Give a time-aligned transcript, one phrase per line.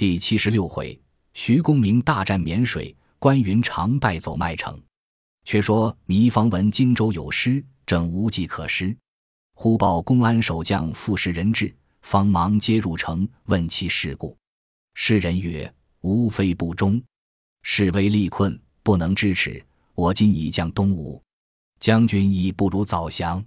[0.00, 0.98] 第七十六回，
[1.34, 4.82] 徐公明大战沔水，关云长败走麦城。
[5.44, 8.96] 却说糜芳闻荆州有失，正无计可施，
[9.52, 14.34] 忽报公安守将傅士仁至，方忙接入城，问其事故。
[14.94, 16.98] 士人曰：“吾非不忠，
[17.60, 19.62] 士危力困，不能支持。
[19.94, 21.22] 我今已将东吴，
[21.78, 23.44] 将军亦不如早降。”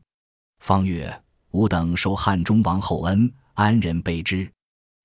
[0.61, 4.47] 方曰：“吾等受汉中王厚恩，安人备之？”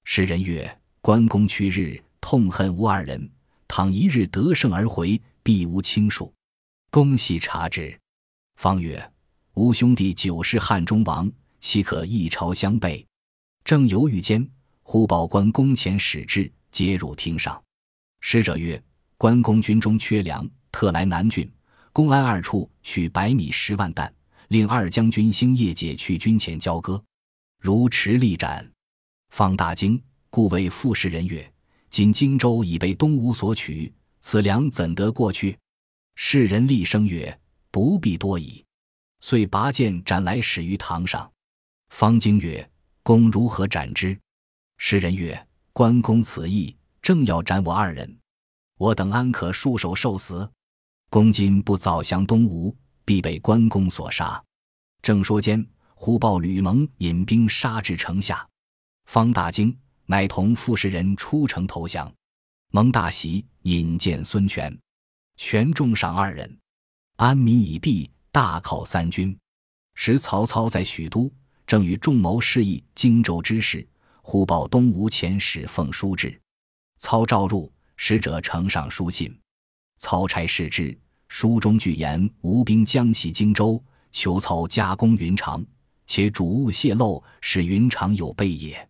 [0.05, 0.71] 士人曰
[1.01, 3.31] ：“关公去日，痛恨吾二人。
[3.67, 6.31] 倘一日得胜而回，必无轻恕。”
[6.91, 7.99] 恭喜察之。
[8.57, 9.13] 方曰
[9.55, 11.31] ：“吾兄弟久是汉中王，
[11.61, 13.07] 岂可一朝相背？”
[13.63, 14.49] 正犹豫间，
[14.83, 17.63] 忽报关公遣使至，接入厅上。
[18.21, 18.83] 使者曰
[19.19, 21.51] ：“关公军中缺粮，特来南郡。
[21.93, 24.13] 公安二处取百米十万担，
[24.49, 27.03] 令二将军星夜解去军前交割。
[27.61, 28.69] 如持力斩。”
[29.29, 30.03] 方大惊，
[30.39, 31.53] 故谓傅士仁曰
[31.91, 35.59] ：“今荆州已被东吴所取，此粮怎得过去？”
[36.15, 37.41] 士人厉声曰
[37.73, 38.65] ：“不必多疑。”
[39.19, 41.29] 遂拔剑斩来，始于堂上。
[41.89, 42.71] 方惊曰
[43.03, 44.17] ：“公如何斩之？”
[44.79, 48.17] 诗人曰：“关公此意，正要斩我二人，
[48.77, 50.49] 我等安可束手受死？
[51.11, 52.73] 公今不早降东吴，
[53.05, 54.41] 必被关公所杀。”
[55.03, 58.49] 正说间，忽报吕蒙引兵杀至城下，
[59.07, 59.77] 方大惊，
[60.11, 62.11] 乃同傅士仁出城投降。
[62.71, 64.75] 蒙大喜，引荐孙权，
[65.37, 66.59] 权重赏二人，
[67.17, 69.39] 安民已毕，大犒三军。
[69.95, 71.31] 时曹操在许都，
[71.67, 73.87] 正与众谋示议荆州之事。
[74.23, 76.41] 忽报东吴遣使奉书至，
[76.99, 79.39] 操召入，使者呈上书信。
[79.99, 80.99] 操差视之，
[81.29, 85.63] 书中具言吴兵将袭荆州，求操加攻云长，
[86.07, 88.88] 且主务泄露，使云长有备也。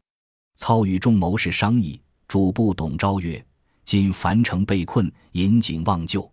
[0.58, 3.42] 操与众谋士商议，主簿董昭曰
[3.86, 6.28] ：“今樊城被困，引颈望救，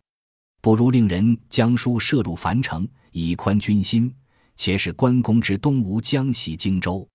[0.62, 4.12] 不如令人将书射入樊城，以宽军心。
[4.56, 7.08] 且使关公知东吴将袭荆州。”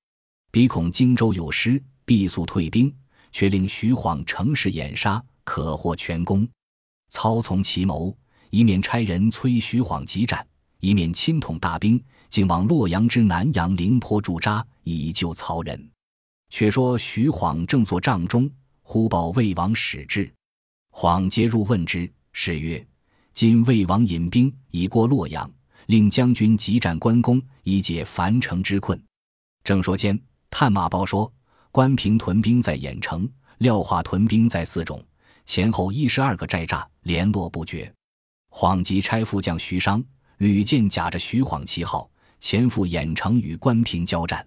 [0.52, 2.94] 彼恐荆州有失，必速退兵，
[3.32, 6.48] 却令徐晃乘势掩杀，可获全功。
[7.08, 8.16] 操从其谋，
[8.50, 10.46] 一面差人催徐晃急战，
[10.78, 15.90] 一面亲统大兵，竟往洛阳之南阳陵坡驻扎，以救曹仁。
[16.50, 18.50] 却说徐晃正坐帐中，
[18.82, 20.30] 忽报魏王使至，
[20.90, 22.84] 晃接入问之，是曰
[23.32, 25.50] ：“今魏王引兵已过洛阳，
[25.86, 29.00] 令将军急战关公，以解樊城之困。”
[29.64, 30.20] 正说间。
[30.52, 31.32] 探马报说，
[31.70, 35.00] 关平屯兵在郾城，廖化屯兵在泗中，
[35.46, 37.90] 前后一十二个寨栅联络不绝。
[38.50, 40.02] 晃即差副将徐商、
[40.38, 42.10] 吕建假着徐晃旗号，
[42.40, 44.44] 前赴郾城与关平交战。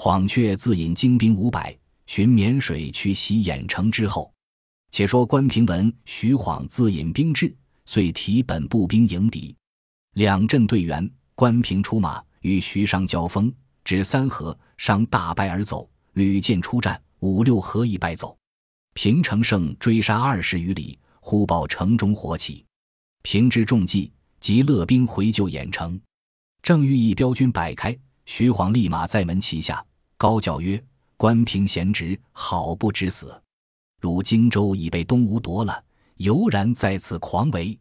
[0.00, 1.76] 晃却自引精兵五百，
[2.06, 4.32] 寻沔水去袭郾城之后。
[4.92, 7.52] 且说关平闻徐晃自引兵至，
[7.84, 9.56] 遂提本步兵迎敌。
[10.14, 13.52] 两阵对员，关平出马与徐商交锋。
[13.82, 15.90] 至三合，商大败而走。
[16.12, 18.38] 吕建出战，五六合亦败走。
[18.94, 22.64] 平乘胜追杀二十余里，忽报城中火起。
[23.22, 26.00] 平之中计，即勒兵回救郾城。
[26.62, 29.84] 正欲以标军摆开，徐晃立马在门旗下
[30.18, 30.84] 高叫曰
[31.16, 33.40] ：“关平贤侄，好不知死！
[34.00, 35.82] 如荆州已被东吴夺了，
[36.16, 37.78] 犹然在此狂为。”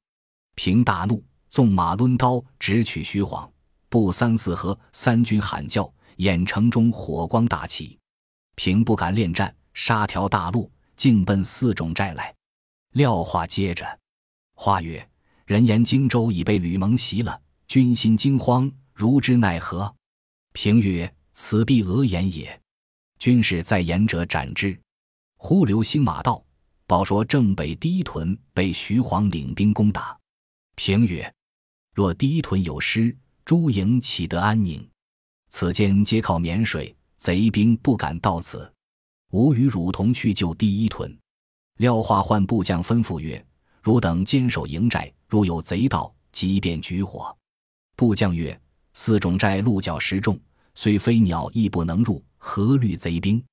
[0.56, 3.52] 平大怒，纵马抡刀直取徐晃。
[3.90, 5.92] 不三四合，三军喊叫。
[6.18, 8.00] 眼城中火光大起，
[8.56, 12.34] 平不敢恋战，杀条大路，径奔四种寨来。
[12.94, 14.00] 廖化接着
[14.56, 15.08] 话曰
[15.46, 19.94] ：“人言荆州已被吕蒙袭了，军心惊慌，如之奈何？”
[20.54, 22.60] 平曰：“此必讹言也。
[23.20, 24.78] 军士在言者斩之。”
[25.38, 26.44] 忽留星马到，
[26.88, 30.18] 报说正北第一屯被徐晃领兵攻打。
[30.76, 31.32] 平曰
[31.94, 33.16] ：“若第一屯有失，
[33.46, 34.86] 诸营岂得安宁？”
[35.50, 38.70] 此间皆靠沔水，贼兵不敢到此。
[39.32, 41.16] 吾与汝同去救第一屯。
[41.78, 43.46] 廖化唤部将吩咐曰
[43.84, 47.38] ：“汝等坚守营寨，如有贼到，即便举火。”
[47.96, 48.60] 部将曰
[48.94, 50.40] ：“四种寨鹿角石重，
[50.80, 53.44] 虽飞鸟亦不能入，何虑贼兵？”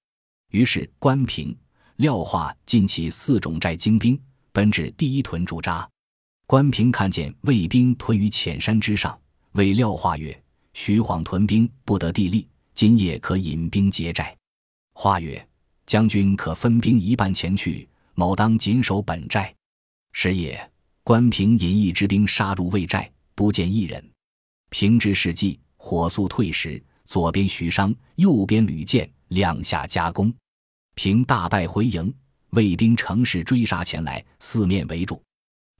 [0.52, 1.56] 于是关平、
[1.96, 4.20] 廖化尽起四种寨精兵，
[4.52, 5.88] 奔至第一屯驻扎。
[6.46, 9.18] 关平看见魏兵屯于浅山之上，
[9.52, 10.38] 谓廖化曰：
[10.74, 14.36] 徐晃屯兵不得地利，今夜可引兵劫寨。
[14.92, 15.48] 话曰
[15.86, 19.52] ：“将军可分兵一半前去，某当紧守本寨。”
[20.12, 20.70] 是夜，
[21.02, 24.10] 关平引一支兵杀入魏寨，不见一人。
[24.68, 30.32] 平之事迹，火速退时，左边徐商，右边吕建，两下夹攻。
[30.94, 32.12] 平大败回营。
[32.50, 35.20] 魏兵乘势追杀前来，四面围住。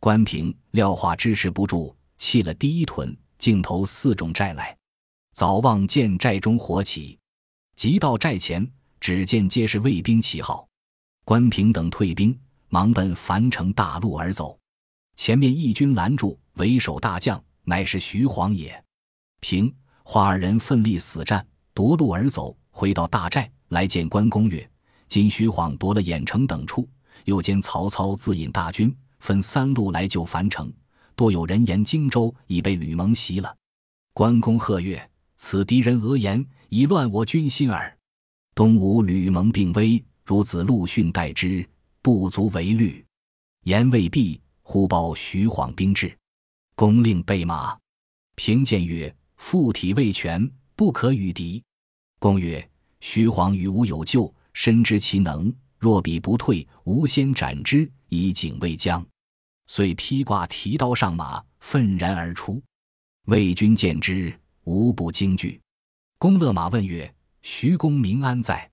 [0.01, 4.77] 关平、廖化支持不住，弃了第一屯，径投四种寨来。
[5.33, 7.17] 早望见寨中火起，
[7.77, 8.69] 急到寨前，
[8.99, 10.67] 只见皆是魏兵旗号。
[11.25, 12.37] 关平等退兵，
[12.69, 14.59] 忙奔樊城大路而走。
[15.15, 18.85] 前面义军拦住，为首大将乃是徐晃也。
[19.39, 19.73] 平、
[20.05, 24.71] 华二人奋力死战，夺路而走，回到大寨来见关公曰
[25.09, 26.89] ：“今徐晃夺了郾城等处，
[27.25, 30.73] 又见曹操自引大军分三路来救樊城，
[31.17, 33.57] 多有人言荆州已被吕蒙袭了。”
[34.13, 37.99] 关公喝曰：“此敌人讹言，以乱我军心耳。
[38.55, 41.67] 东吴吕蒙病危，如子陆逊待之，
[42.03, 43.05] 不足为虑。”
[43.65, 44.41] 言未毕。
[44.67, 46.17] 忽报徐晃兵至，
[46.75, 47.77] 公令备马。
[48.35, 51.63] 平见曰：“附体未全，不可与敌。”
[52.19, 52.67] 公曰
[53.01, 55.55] ：“徐晃与吾有旧，深知其能。
[55.79, 59.05] 若彼不退，吾先斩之，以警卫将。”
[59.67, 62.63] 遂披挂提刀上马，愤然而出。
[63.27, 64.33] 魏军见之，
[64.65, 65.61] 无不惊惧。
[66.19, 68.71] 公勒马问曰：“徐公明安在？”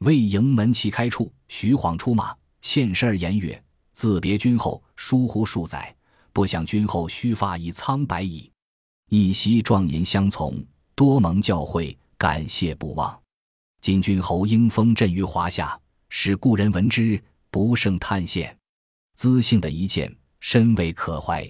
[0.00, 3.62] 魏营门旗开处，徐晃出马，欠身而言曰。
[3.92, 5.94] 自别君后，疏忽数载，
[6.32, 8.52] 不想君后须发已苍白矣。
[9.08, 10.52] 一夕壮年相从，
[10.96, 13.16] 多蒙教诲，感谢不忘。
[13.80, 18.52] 今君侯应封镇于华夏，使故人闻之，不胜叹羡。
[19.14, 21.48] 资性的一见，深为可怀。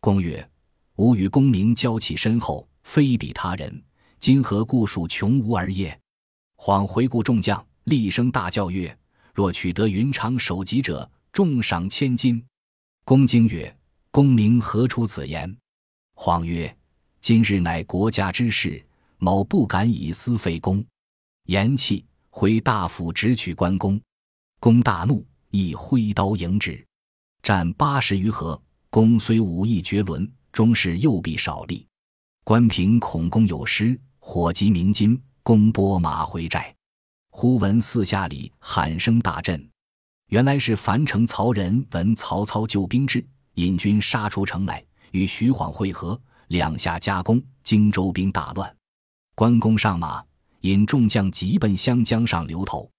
[0.00, 0.48] 公曰
[0.96, 3.84] ：“吾与公明交契深厚，非比他人。
[4.18, 6.00] 今何故属穷无而业？”
[6.56, 8.98] 恍回顾众将，厉声大叫曰
[9.34, 12.42] ：“若取得云长首级者！”重赏千金。
[13.04, 13.76] 公惊曰
[14.10, 15.54] ：“公明何出此言？”
[16.16, 16.74] 晃曰
[17.26, 18.80] ：“今日乃国家之事，
[19.18, 20.86] 某不敢以私废公。”
[21.50, 24.00] 言讫，回大府直取关公。
[24.60, 26.86] 公大怒，亦挥刀迎之，
[27.42, 28.62] 战八十余合。
[28.90, 31.84] 公虽武艺绝伦，终是右臂少力。
[32.44, 36.72] 关平恐公有失，火急鸣金，公拨马回寨。
[37.30, 39.68] 忽闻四下里喊声大震。
[40.28, 44.80] 原来是樊城曹仁闻曹操救兵至，引军杀出城来，
[45.10, 46.16] 与徐晃会合，
[46.48, 48.76] 两下夹攻，荆州兵大乱。
[49.34, 50.24] 关公上马，
[50.60, 52.90] 引众将急奔湘江上流头，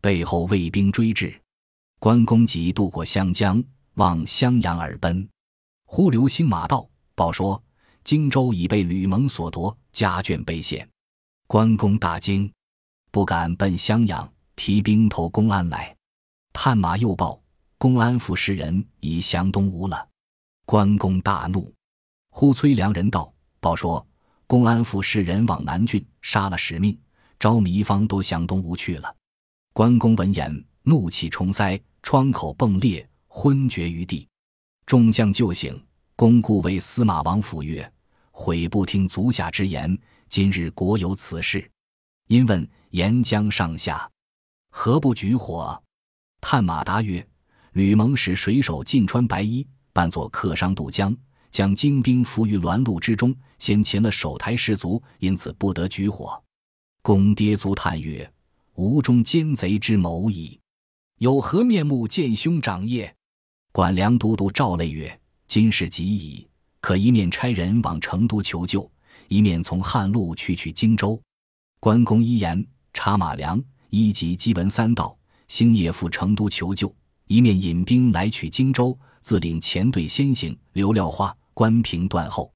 [0.00, 1.40] 背后魏兵追至，
[1.98, 3.62] 关公急渡过湘江，
[3.94, 5.28] 往襄阳而奔。
[5.86, 7.62] 忽流星马到，报说
[8.04, 10.88] 荆州已被吕蒙所夺，家眷被陷。
[11.46, 12.50] 关公大惊，
[13.10, 15.96] 不敢奔襄阳，提兵投公安来。
[16.52, 17.40] 探马又报，
[17.76, 20.08] 公安府使人已降东吴了。
[20.64, 21.72] 关公大怒，
[22.30, 24.04] 忽催良人到，报说
[24.46, 26.98] 公安府士人往南郡杀了使命，
[27.38, 29.14] 招糜芳都向东吴去了。
[29.72, 34.26] 关公闻言，怒气冲腮，窗口迸裂，昏厥于地。
[34.86, 35.80] 众将救醒，
[36.16, 37.92] 公故为司马王府曰
[38.32, 39.96] ：“悔不听足下之言，
[40.28, 41.70] 今日国有此事。
[42.26, 44.10] 因问沿江上下，
[44.70, 45.80] 何不举火？”
[46.40, 47.24] 探马答曰
[47.74, 51.14] ：“吕蒙使水手尽穿白衣，扮作客商渡江，
[51.50, 56.42] 将精兵伏于栾路之中，先擒了守台士卒，因此不得举火。”
[57.02, 58.30] 公跌足叹曰
[58.76, 60.58] ：“吴中奸贼之谋矣！
[61.18, 63.14] 有何面目见兄长也？”
[63.72, 66.46] 管粮都督赵累曰：“今事急矣，
[66.80, 68.90] 可一面差人往成都求救，
[69.28, 71.20] 一面从汉路去取荆州。”
[71.80, 75.16] 关公一言，查马良一级基文三道。
[75.48, 76.94] 星夜赴成都求救，
[77.26, 80.56] 一面引兵来取荆州，自领前队先行。
[80.74, 82.52] 刘廖化、关平断后。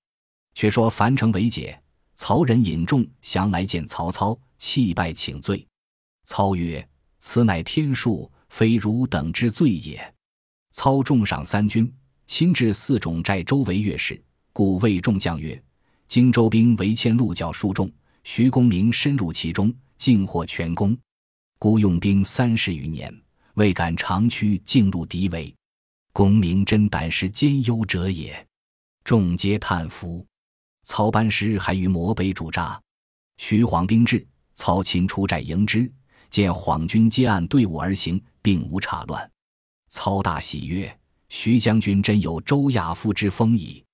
[0.54, 1.76] 却说樊城为解，
[2.14, 5.66] 曹仁引众降来见曹操，泣拜请罪。
[6.26, 10.14] 操曰：“此乃天数，非汝等之罪也。”
[10.70, 11.92] 操重赏三军，
[12.26, 14.22] 亲至四种寨周围阅视，
[14.52, 15.60] 故谓众将曰
[16.06, 17.90] ：“荆州兵围千鹿角数众，
[18.22, 20.96] 徐公明深入其中，尽获全功。”
[21.58, 23.12] 孤用兵三十余年，
[23.54, 25.52] 未敢长驱进入敌围。
[26.12, 28.46] 公明真胆识兼优者也。
[29.04, 30.26] 众皆叹服。
[30.84, 32.80] 操班师还于摩北驻扎。
[33.37, 35.90] 徐晃兵至，操亲出寨迎之，
[36.30, 39.30] 见晃军皆按队伍而行，并无岔乱。
[39.88, 43.84] 操大喜曰：“徐将军真有周亚夫之风矣。”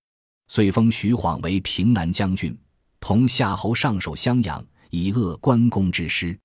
[0.48, 2.56] 遂封徐晃为平南将军，
[2.98, 6.38] 同夏侯上守襄阳，以遏关公之师。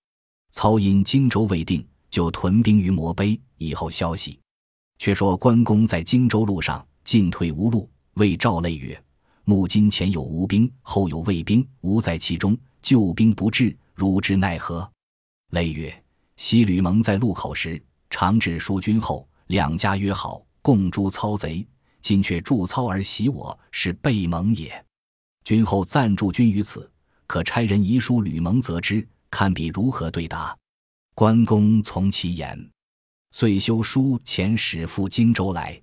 [0.51, 4.39] 操因荆州未定，就屯兵于摩碑，以后消息。
[4.99, 9.01] 却说关公在荆州路上进退无路，谓赵累曰
[9.43, 14.89] ：“目今前有吴兵，后有魏兵，吾在其中，救兵不至，如之奈何？”
[15.51, 16.03] 累曰
[16.37, 21.65] ：“昔吕蒙在路口时，常至书君后，两家约好，共诛操贼。
[22.01, 24.85] 今却助操而袭我，是背盟也。
[25.43, 26.89] 君后暂助君于此，
[27.27, 30.55] 可差人遗书吕蒙，则之，看彼如何对答。
[31.15, 32.71] 关公从其言，
[33.31, 35.81] 遂修书遣使赴荆州来。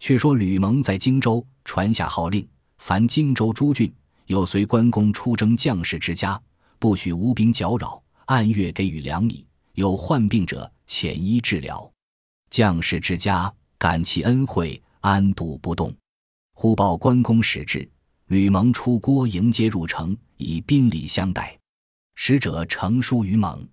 [0.00, 2.46] 却说吕蒙在荆州传下号令，
[2.78, 3.92] 凡荆州诸郡
[4.26, 6.40] 有随关公出征将士之家，
[6.78, 9.44] 不许无兵搅扰，按月给予粮米。
[9.74, 11.90] 有患病者，遣医治疗。
[12.48, 14.80] 将士之家感其恩惠。
[15.00, 15.94] 安堵不动，
[16.54, 17.86] 忽报关公使至，
[18.28, 21.58] 吕蒙出郭迎接入城，以宾礼相待。
[22.14, 23.68] 使者呈书于蒙，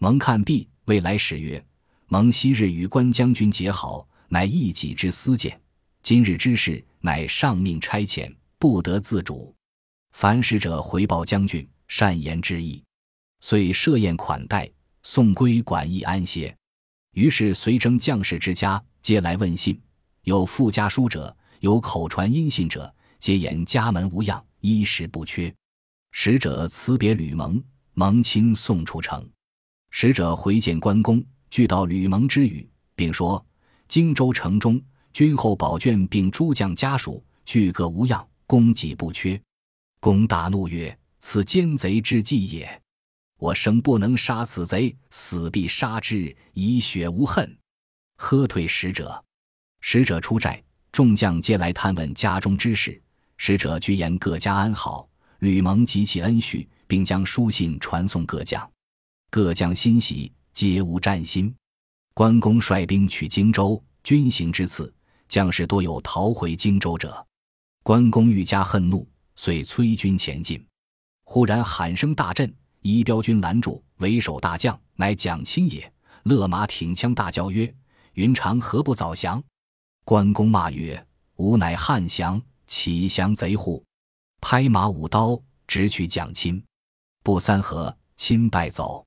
[0.00, 1.64] 蒙看毕，未来使曰
[2.10, 5.60] ：“蒙昔日与关将军结好，乃一己之私见。
[6.02, 9.54] 今日之事，乃上命差遣，不得自主。
[10.12, 12.82] 凡使者回报将军，善言之意，
[13.40, 14.70] 遂设宴款待，
[15.02, 16.56] 送归馆驿安歇。
[17.12, 19.78] 于是随征将士之家，皆来问信。”
[20.24, 25.54] 有附家书者，有口传音信者，皆言家门无恙，衣食不缺。
[26.10, 29.28] 使者辞别吕蒙，蒙亲送出城。
[29.90, 33.44] 使者回见关公，具道吕蒙之语，并说：
[33.88, 34.80] 荆州城中，
[35.14, 39.40] 军后宝卷并诸将家属，俱各无恙，供给不缺。
[40.00, 42.82] 公大怒曰：“此奸贼之计也！
[43.38, 47.56] 我生不能杀此贼，死必杀之，以雪无恨。”
[48.18, 49.24] 喝退使者。
[49.80, 53.00] 使者出寨，众将皆来探问家中之事。
[53.36, 58.68] 使者居言各家安好，吕蒙极其恩恤，并将书信传送各将。
[59.30, 61.54] 各将欣喜，皆无战心。
[62.14, 64.92] 关公率兵取荆州，军行之次，
[65.28, 67.26] 将士多有逃回荆州者。
[67.82, 70.64] 关公愈加恨怒，遂催军前进。
[71.24, 75.92] 忽然喊声大震，仪彪军拦住，为首大将乃蒋钦也，
[76.24, 77.74] 勒马挺枪，大叫曰
[78.14, 79.42] ：“云长何不早降？”
[80.04, 83.82] 关公骂曰：“吾乃汉降，岂降贼乎？”
[84.40, 86.62] 拍马舞刀，直取蒋钦。
[87.22, 89.04] 不三合，钦败走。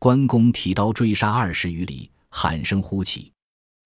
[0.00, 3.32] 关公提刀追杀二十余里，喊声呼起。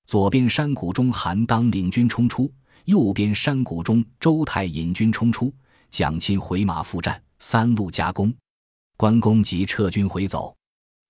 [0.07, 2.49] 左边山谷中，韩当领军冲出；
[2.85, 5.53] 右边山谷中，周泰引军冲出。
[5.91, 8.33] 蒋钦回马复战，三路夹攻。
[8.97, 10.57] 关公即撤军回走，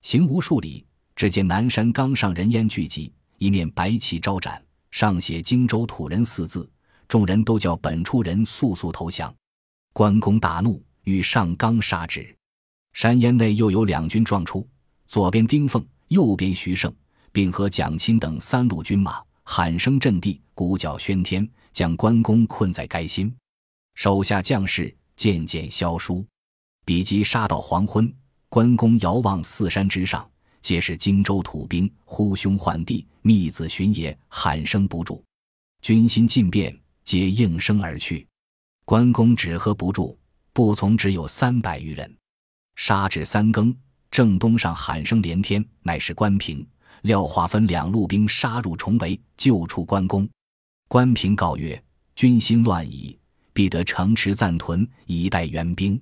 [0.00, 0.84] 行无数里，
[1.14, 4.62] 只见南山冈上人烟聚集，一面白旗招展。
[4.90, 6.68] 上写“荆州土人”四字，
[7.06, 9.34] 众人都叫本处人速速投降。
[9.92, 12.34] 关公大怒，欲上冈杀之。
[12.94, 14.66] 山烟内又有两军撞出，
[15.06, 16.90] 左边丁奉，右边徐盛，
[17.36, 23.30] 并和蒋钦等三路军马，喊声震地，鼓角喧天，将关公困在该心。
[23.94, 26.24] 手下将士渐渐消疏。
[26.86, 28.10] 比及杀到黄昏，
[28.48, 30.26] 关公遥望四山之上。
[30.62, 35.22] 皆是荆州土兵，呼兄唤弟，密子寻爷，喊声不住，
[35.82, 36.74] 军心尽变，
[37.04, 38.26] 皆应声而去。
[38.86, 40.18] 关公只喝不住，
[40.54, 42.16] 不从只有三百余人。
[42.76, 43.76] 杀至三更，
[44.10, 46.66] 正东上喊声连天，乃是关平、
[47.02, 50.28] 廖化分两路兵杀入重围，救出关公。
[50.88, 51.82] 关平告曰
[52.14, 53.18] ：“军心乱矣，
[53.52, 56.00] 必得城池暂屯，以待援兵。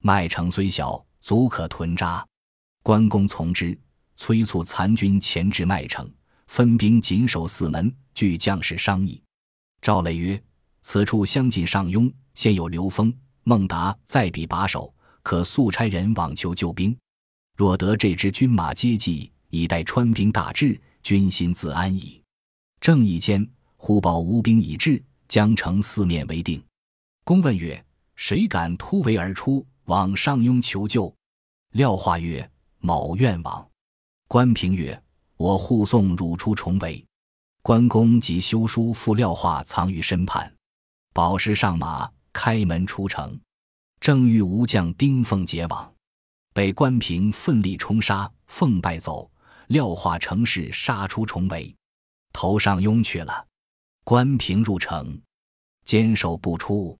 [0.00, 2.26] 麦城虽小，足可屯扎。”
[2.82, 3.78] 关公从之。
[4.20, 6.10] 催促残军前至麦城，
[6.48, 7.94] 分兵紧守四门。
[8.14, 9.22] 据将士商议，
[9.80, 10.42] 赵雷曰
[10.82, 13.14] ：“此处相近上庸，现有刘封、
[13.44, 14.92] 孟达在彼把守，
[15.22, 16.98] 可速差人往求救兵。
[17.56, 22.22] 若得这支军马接济，以待川兵大至，军心自安矣。”
[22.80, 26.62] 正义间，忽报吴兵已至，江城四面为定。
[27.24, 27.84] 公问曰
[28.16, 31.12] ：“谁敢突围而出，往上庸求救？”
[31.72, 32.48] 廖化曰
[32.80, 33.68] ：“某愿往。”
[34.28, 35.02] 关平曰
[35.36, 37.04] ：“我护送汝出重围。”
[37.62, 40.50] 关公即修书付廖化藏于身畔，
[41.12, 43.38] 宝石上马，开门出城。
[44.00, 45.92] 正遇吴将丁奉结网，
[46.54, 49.30] 被关平奋力冲杀，奉败走。
[49.68, 51.74] 廖化乘势杀出重围，
[52.32, 53.46] 投上庸去了。
[54.02, 55.20] 关平入城，
[55.84, 56.98] 坚守不出。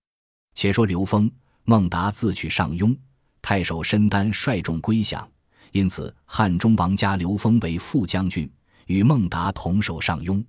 [0.55, 1.31] 且说刘封、
[1.65, 2.97] 孟达自取上庸，
[3.41, 5.27] 太守申丹率众归降。
[5.73, 8.51] 因此，汉中王家刘封为副将军，
[8.87, 10.45] 与孟达同守上庸。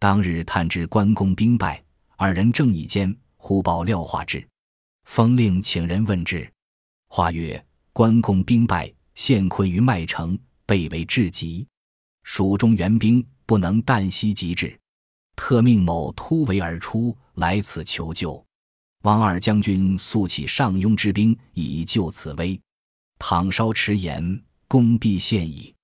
[0.00, 1.82] 当日探知关公兵败，
[2.16, 4.44] 二人正议间，忽报廖化至。
[5.04, 6.50] 封令请人问之，
[7.08, 11.66] 化曰：“关公兵败，陷困于麦城，被为至急，
[12.22, 14.78] 蜀中援兵不能旦夕即至，
[15.36, 18.44] 特命某突围而出，来此求救。
[19.02, 22.60] 王二将军速起上庸之兵，以救此危。
[23.18, 24.42] 倘稍迟延。”
[24.72, 25.74] 公必现矣。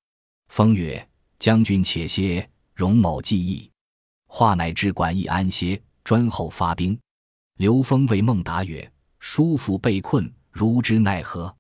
[0.49, 1.06] 封曰
[1.38, 3.70] ：“将军且歇，容某计议。
[4.26, 6.99] 华乃至管义安歇，专候发兵。
[7.58, 11.54] 刘封为孟达曰：“叔父被困，如之奈何？”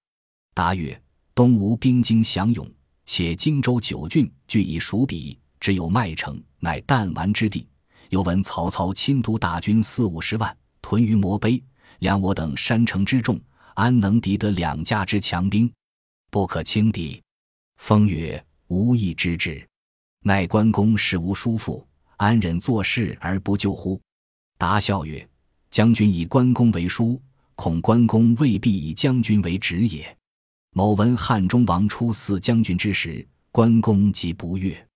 [0.56, 0.98] 答曰
[1.34, 2.66] ：“东吴兵精降勇，
[3.10, 7.66] 且荆州九郡俱以蜀比，只有麦城，乃弹丸之地。
[8.10, 11.60] 又闻曹操亲督大军四五十万，屯于摩碑，
[12.00, 13.40] 量我等山城之众，
[13.72, 15.72] 安能敌得两家之强兵？
[16.30, 17.18] 不可轻敌。”
[17.80, 19.66] 风曰：“无意之至。
[20.22, 21.88] 乃关公是无叔父，
[22.18, 23.98] 安忍做事而不救乎？”
[24.58, 25.26] 答笑曰
[25.70, 27.18] ：“将军以关公为叔，
[27.54, 30.14] 恐关公未必以将军为职也。”
[30.72, 34.86] 某闻汉中王出四将军之时，关公即不悦。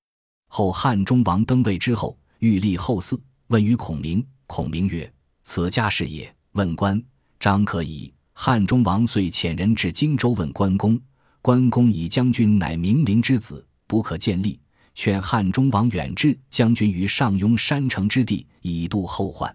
[0.48, 4.24] 后汉中王登位之后，欲立后嗣，问于孔明。
[4.46, 5.10] 孔明曰
[5.42, 7.02] ：“此家事也。”问关
[7.40, 8.12] 张可以。
[8.34, 11.00] 汉中王遂遣人至荆州问关公。
[11.40, 14.60] 关公以将军乃明灵之子，不可见立，
[14.94, 19.54] 劝汉中王远至将军于上庸山城之地，以度后患。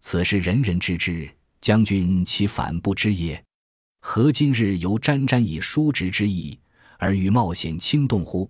[0.00, 1.28] 此事人人知之，
[1.60, 3.42] 将军其反不知也？
[4.08, 6.56] 何今日犹沾沾以叔侄之意，
[6.96, 8.48] 而欲冒险轻动乎？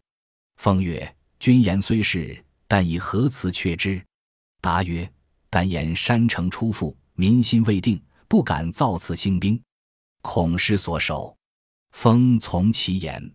[0.56, 4.00] 风曰：“君言虽是，但以何辞却之？”
[4.60, 5.10] 答曰
[5.48, 7.98] ：“但言山城初复，民心未定，
[8.28, 9.58] 不敢造次兴兵，
[10.20, 11.34] 恐失所守。”
[11.90, 13.32] 封从其言。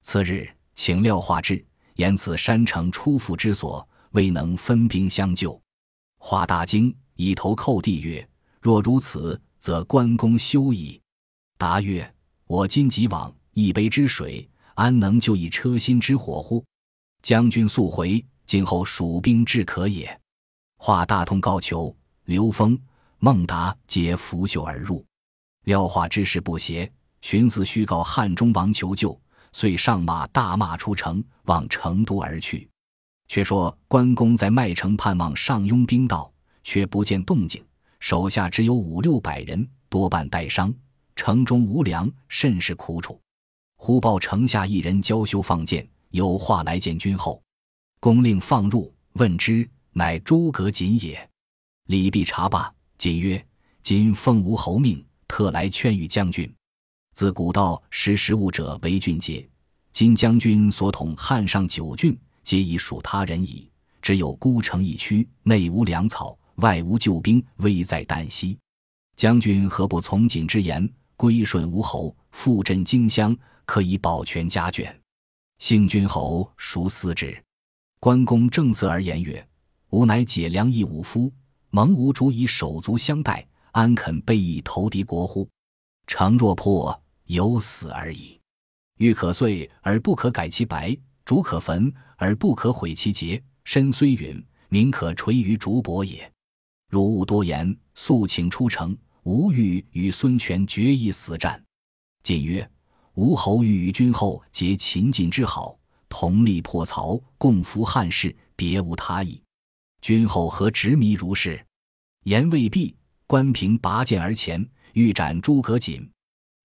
[0.00, 1.62] 次日，请廖化至，
[1.96, 5.60] 言此山城出复之所，未能分兵相救。
[6.16, 8.26] 化大惊，以头叩地曰
[8.58, 10.98] ：“若如此，则关公休矣。”
[11.58, 12.08] 答曰
[12.46, 16.64] ：“我今即往，一杯之水，安能救一车薪之火乎？
[17.20, 20.18] 将军速回，今后蜀兵至可也。”
[20.78, 21.94] 化大通告求，
[22.26, 22.78] 刘封、
[23.18, 25.04] 孟达皆拂袖而入。
[25.64, 26.90] 廖化之事不协。
[27.22, 32.68] 荀子虚告汉中王求救，遂上马大骂出城，往成都而去。
[33.26, 37.60] 却说关公在麦城盼望上庸兵到，却不见动静，
[37.98, 40.72] 手下只有五六百人，多半带伤，
[41.18, 43.20] 城中无粮，甚是苦楚。
[43.76, 47.42] 忽报城下一人娇羞放箭，有话来见君后。
[47.98, 51.28] 公令放入，问之，乃诸葛瑾也。
[51.86, 53.44] 礼毕察罢，瑾曰
[53.82, 56.48] ：“今奉吴侯命，特来劝谕将军。”
[57.14, 59.46] 自古道识时务者为俊杰，
[59.92, 63.68] 今将军所统汉上九郡，皆已属他人矣。
[64.00, 68.56] 只有孤城一区，内无粮草，外无救兵，危在旦夕。
[69.16, 74.88] 将军何不从锦之言，归顺吴侯，复镇荆襄，可以保全家眷？
[75.58, 77.36] 幸君侯孰思之？
[77.98, 79.44] 关公正色而言曰
[79.90, 81.32] ：“吾乃解良义武夫，
[81.70, 85.48] 蒙吾主以手足相待，安肯背义投敌国乎？
[86.06, 86.96] 城若破。”
[87.28, 88.40] 有死而已，
[88.96, 93.42] 玉可碎而不可改其白，竹可焚而不可毁其节。
[93.64, 96.32] 身虽陨，名可垂于竹帛也。
[96.88, 98.96] 汝勿多言，速请出城。
[99.28, 101.62] 吾欲与孙权决一死战。
[102.22, 102.66] 晋曰：
[103.12, 109.38] 吴侯欲与君后结秦晋之好，同力破曹，共扶汉室，别无他意。
[110.00, 111.62] 君后何执迷如是？
[112.24, 116.10] 言未毕，关平拔剑而前，欲斩诸葛瑾。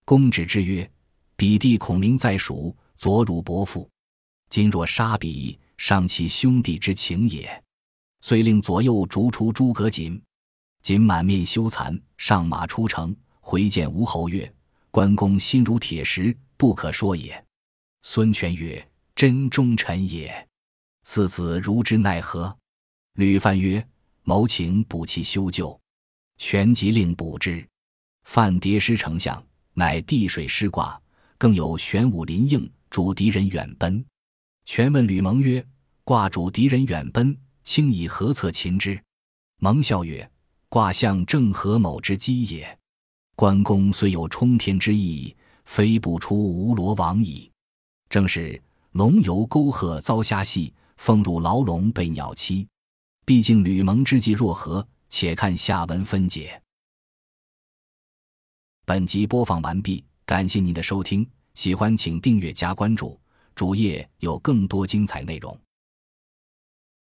[0.05, 0.89] 公止之曰
[1.35, 3.89] ：“彼弟孔明在蜀，左汝伯父。
[4.49, 7.61] 今若杀彼，伤其兄弟之情也。”
[8.23, 10.21] 遂令左右逐出诸葛瑾。
[10.83, 14.53] 仅满面羞惭，上马出城，回见吴侯曰
[14.91, 17.43] ：“关公心如铁石，不可说也。”
[18.03, 20.47] 孙权曰：“真忠臣也。
[21.03, 22.55] 四子如之奈何？”
[23.15, 23.87] 吕范曰
[24.23, 25.79] ：“谋请补其修旧。”
[26.37, 27.65] 权即令补之。
[28.23, 29.41] 范叠师丞相。
[29.75, 31.01] 乃地水师卦，
[31.35, 34.05] 更有玄武临应，主敌人远奔。
[34.65, 35.65] 权问吕蒙曰
[36.05, 39.01] ：“卦主敌人远奔，卿以何策擒之？”
[39.57, 40.29] 蒙笑曰
[40.73, 42.79] ：“卦象正合某之机也。
[43.35, 47.47] 关公虽有冲天之意，非不出吴罗网矣。
[48.09, 48.59] 正是
[48.93, 52.67] 龙游沟壑遭虾戏，凤入牢笼被鸟欺。
[53.23, 54.83] 毕竟吕蒙之计若何？
[55.11, 56.59] 且看下文分解。”
[58.83, 63.19] 本集播放完毕，感谢您的收听，喜欢请订阅加关注，
[63.53, 65.55] 主页有更多精彩内容。